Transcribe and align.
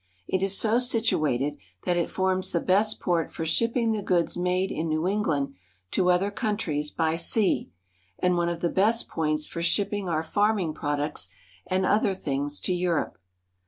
It 0.27 0.41
is 0.41 0.57
so 0.57 0.79
situated 0.79 1.59
that 1.83 1.95
it 1.95 2.09
forms 2.09 2.49
the 2.49 2.59
best 2.59 2.99
port 2.99 3.29
for 3.29 3.45
shipping 3.45 3.91
the 3.91 4.01
goods 4.01 4.35
made 4.35 4.71
in 4.71 4.87
New 4.89 5.07
England 5.07 5.53
to 5.91 6.09
other 6.09 6.31
countries 6.31 6.89
by 6.89 7.15
sea, 7.15 7.69
and 8.17 8.35
one 8.35 8.49
of 8.49 8.61
the 8.61 8.69
best 8.69 9.07
points 9.07 9.45
for 9.45 9.61
shipping 9.61 10.09
our 10.09 10.23
farming 10.23 10.73
products 10.73 11.29
and 11.67 11.85
other 11.85 12.15
things 12.15 12.59
to 12.61 12.73
Europe. 12.73 13.19